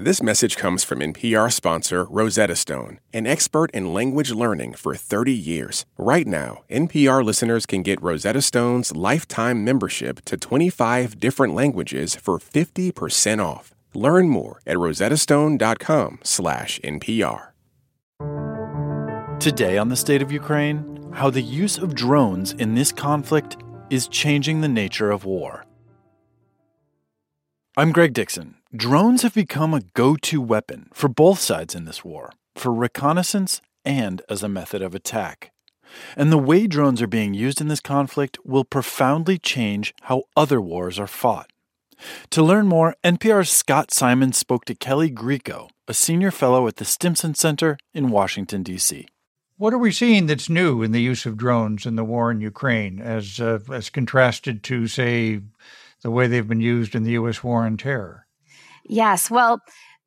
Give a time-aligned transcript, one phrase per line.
[0.00, 5.32] This message comes from NPR sponsor Rosetta Stone, an expert in language learning for 30
[5.32, 5.86] years.
[5.96, 12.38] Right now, NPR listeners can get Rosetta Stone's lifetime membership to 25 different languages for
[12.38, 13.74] 50% off.
[13.92, 17.48] Learn more at rosettastone.com/npr.
[19.40, 23.56] Today on the state of Ukraine, how the use of drones in this conflict
[23.90, 25.64] is changing the nature of war.
[27.76, 28.54] I'm Greg Dixon.
[28.76, 33.62] Drones have become a go to weapon for both sides in this war, for reconnaissance
[33.82, 35.52] and as a method of attack.
[36.18, 40.60] And the way drones are being used in this conflict will profoundly change how other
[40.60, 41.50] wars are fought.
[42.28, 46.84] To learn more, NPR's Scott Simon spoke to Kelly Grieco, a senior fellow at the
[46.84, 49.08] Stimson Center in Washington, D.C.
[49.56, 52.42] What are we seeing that's new in the use of drones in the war in
[52.42, 55.40] Ukraine, as uh, as contrasted to, say,
[56.02, 57.42] the way they've been used in the U.S.
[57.42, 58.26] war on terror?
[58.88, 59.30] Yes.
[59.30, 59.60] Well,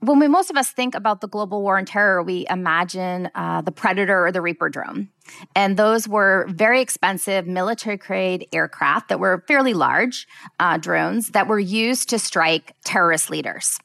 [0.00, 3.60] when we, most of us think about the global war on terror, we imagine uh,
[3.60, 5.10] the Predator or the Reaper drone.
[5.54, 10.26] And those were very expensive military grade aircraft that were fairly large
[10.58, 13.78] uh, drones that were used to strike terrorist leaders.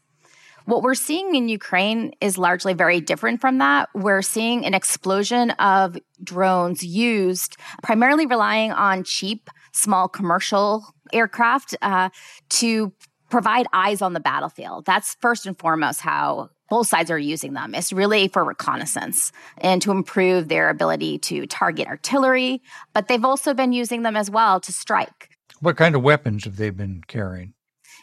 [0.66, 3.88] What we're seeing in Ukraine is largely very different from that.
[3.94, 12.10] We're seeing an explosion of drones used primarily relying on cheap, small commercial aircraft uh,
[12.50, 12.92] to
[13.30, 14.86] provide eyes on the battlefield.
[14.86, 17.74] That's first and foremost how both sides are using them.
[17.74, 22.62] It's really for reconnaissance and to improve their ability to target artillery,
[22.94, 25.30] but they've also been using them as well to strike.
[25.60, 27.54] What kind of weapons have they been carrying?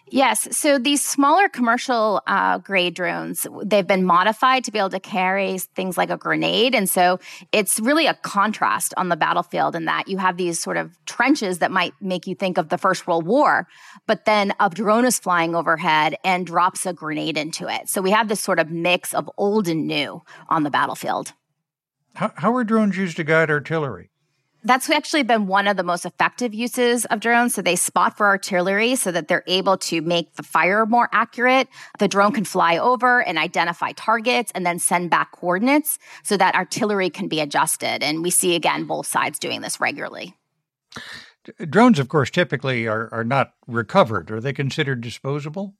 [0.08, 0.54] Yes.
[0.56, 5.58] So these smaller commercial uh, grade drones, they've been modified to be able to carry
[5.58, 6.74] things like a grenade.
[6.74, 7.18] And so
[7.52, 11.58] it's really a contrast on the battlefield in that you have these sort of trenches
[11.58, 13.66] that might make you think of the First World War,
[14.06, 17.88] but then a drone is flying overhead and drops a grenade into it.
[17.88, 21.32] So we have this sort of mix of old and new on the battlefield.
[22.14, 24.10] How, how are drones used to guide artillery?
[24.64, 27.54] That's actually been one of the most effective uses of drones.
[27.54, 31.68] So they spot for artillery so that they're able to make the fire more accurate.
[31.98, 36.54] The drone can fly over and identify targets and then send back coordinates so that
[36.54, 38.02] artillery can be adjusted.
[38.02, 40.34] And we see again both sides doing this regularly.
[41.68, 44.30] Drones, of course, typically are, are not recovered.
[44.30, 45.74] Are they considered disposable?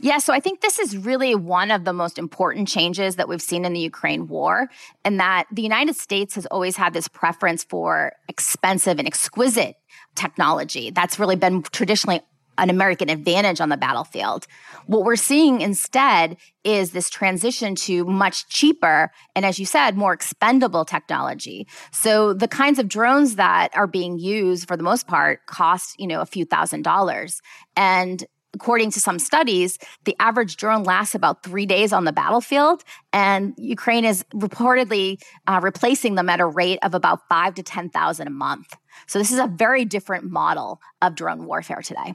[0.00, 3.42] Yeah, so I think this is really one of the most important changes that we've
[3.42, 4.68] seen in the Ukraine war,
[5.04, 9.76] and that the United States has always had this preference for expensive and exquisite
[10.14, 10.90] technology.
[10.90, 12.20] That's really been traditionally
[12.58, 14.46] an American advantage on the battlefield.
[14.86, 20.12] What we're seeing instead is this transition to much cheaper and, as you said, more
[20.12, 21.66] expendable technology.
[21.92, 26.06] So the kinds of drones that are being used for the most part cost, you
[26.06, 27.40] know, a few thousand dollars.
[27.74, 28.22] And
[28.54, 33.54] according to some studies, the average drone lasts about three days on the battlefield, and
[33.56, 38.30] Ukraine is reportedly uh, replacing them at a rate of about five to 10,000 a
[38.30, 38.76] month.
[39.06, 42.14] So this is a very different model of drone warfare today.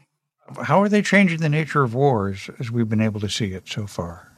[0.64, 3.68] How are they changing the nature of wars as we've been able to see it
[3.68, 4.32] so far?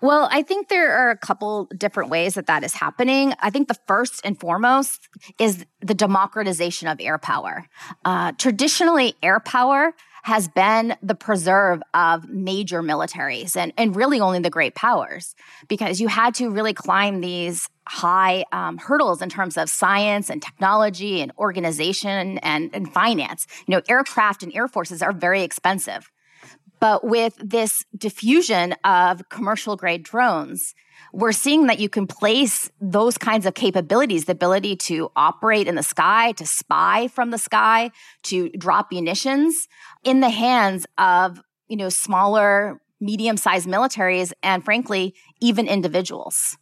[0.00, 3.34] Well, I think there are a couple different ways that that is happening.
[3.40, 5.08] I think the first and foremost
[5.40, 7.66] is the democratization of air power.
[8.04, 9.94] Uh, traditionally, air power
[10.28, 15.34] has been the preserve of major militaries and, and really only the great powers
[15.68, 20.42] because you had to really climb these high um, hurdles in terms of science and
[20.42, 23.46] technology and organization and, and finance.
[23.66, 26.10] You know, aircraft and air forces are very expensive.
[26.80, 30.74] But with this diffusion of commercial grade drones,
[31.12, 35.74] we're seeing that you can place those kinds of capabilities, the ability to operate in
[35.74, 37.90] the sky, to spy from the sky,
[38.24, 39.68] to drop munitions
[40.04, 46.56] in the hands of, you know, smaller, medium-sized militaries and frankly, even individuals.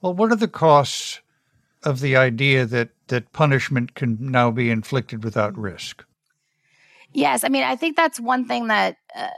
[0.00, 1.20] Well, what are the costs
[1.84, 6.04] of the idea that that punishment can now be inflicted without risk?
[7.14, 9.28] Yes, I mean, I think that's one thing that uh,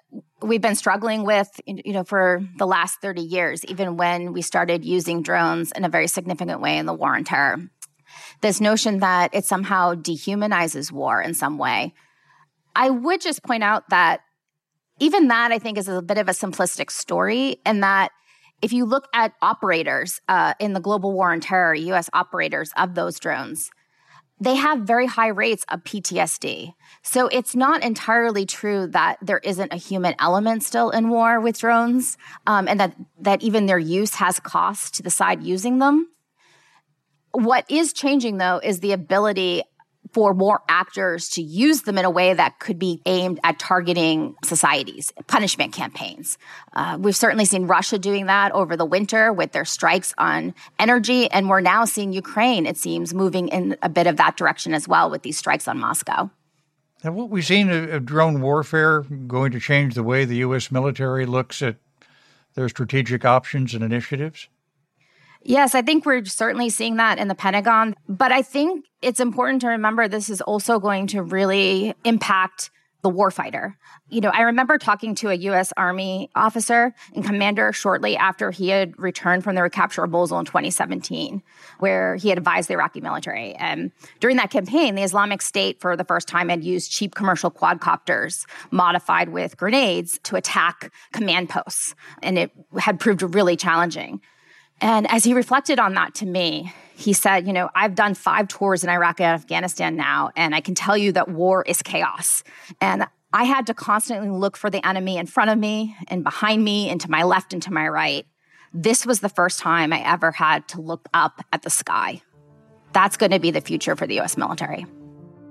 [0.43, 4.85] we've been struggling with, you know, for the last 30 years, even when we started
[4.85, 7.59] using drones in a very significant way in the war on terror.
[8.43, 11.95] This notion that it somehow dehumanizes war in some way.
[12.77, 14.21] I would just point out that
[15.01, 18.13] even that, I think, is a bit of a simplistic story, and that
[18.63, 22.95] if you look at operators uh, in the global war on terror, US operators of
[22.95, 23.71] those drones,
[24.41, 26.75] they have very high rates of PTSD.
[27.03, 31.59] So it's not entirely true that there isn't a human element still in war with
[31.59, 32.17] drones,
[32.47, 36.09] um, and that that even their use has cost to the side using them.
[37.33, 39.63] What is changing though is the ability
[40.15, 44.37] for more actors to use them in a way that could be aimed at targeting
[44.45, 46.39] societies, punishment campaigns.
[46.73, 51.29] Uh, we've certainly seen Russia doing that over the winter with their strikes on energy,
[51.33, 54.87] and we're now seeing Ukraine, it seems, moving in a bit of that direction as
[54.87, 56.31] well with these strikes on Moscow.
[57.03, 60.71] Have what we've seen of drone warfare going to change the way the U.S.
[60.71, 61.77] military looks at
[62.55, 64.49] their strategic options and initiatives?
[65.47, 67.95] Yes, I think we're certainly seeing that in the Pentagon.
[68.09, 72.71] But I think it's important to remember this is also going to really impact
[73.03, 73.75] the warfighter.
[74.09, 75.75] You know, I remember talking to a U.S.
[75.77, 80.47] Army officer and commander shortly after he had returned from the recapture of Mosul in
[80.47, 81.43] 2017,
[81.81, 83.55] where he had advised the Iraqi military.
[83.57, 87.51] And during that campaign, the Islamic State, for the first time, had used cheap commercial
[87.51, 91.95] quadcopters modified with grenades to attack command posts.
[92.23, 94.23] And it had proved really challenging.
[94.81, 98.49] And as he reflected on that to me, he said, You know, I've done five
[98.49, 102.45] tours in Iraq and Afghanistan now, and I can tell you that war is chaos.
[102.81, 106.65] And I had to constantly look for the enemy in front of me and behind
[106.65, 108.27] me and to my left and to my right.
[108.73, 112.23] This was the first time I ever had to look up at the sky.
[112.93, 114.87] That's going to be the future for the US military.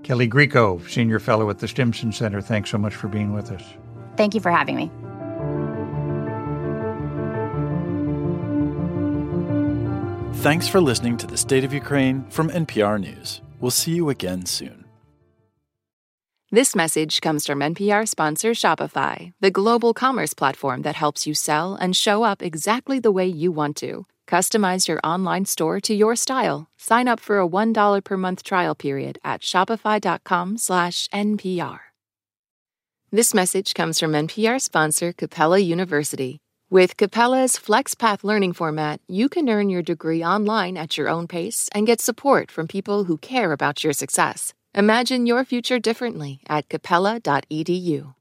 [0.03, 3.63] Kelly Grieco, Senior Fellow at the Stimson Center, thanks so much for being with us.
[4.15, 4.91] Thank you for having me.
[10.41, 13.41] Thanks for listening to the State of Ukraine from NPR News.
[13.61, 14.83] We'll see you again soon.
[16.51, 21.75] This message comes from NPR sponsor Shopify, the global commerce platform that helps you sell
[21.75, 24.05] and show up exactly the way you want to.
[24.27, 26.67] Customize your online store to your style.
[26.77, 31.79] Sign up for a $1 per month trial period at shopify.com/npr.
[33.11, 36.42] This message comes from NPR sponsor Capella University.
[36.73, 41.69] With Capella's FlexPath learning format, you can earn your degree online at your own pace
[41.75, 44.55] and get support from people who care about your success.
[44.73, 48.15] Imagine your future differently at capella.edu.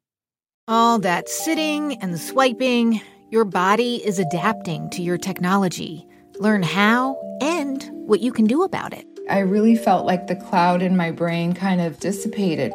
[0.69, 3.01] All that sitting and swiping,
[3.31, 6.07] your body is adapting to your technology.
[6.39, 9.07] Learn how and what you can do about it.
[9.31, 12.75] I really felt like the cloud in my brain kind of dissipated.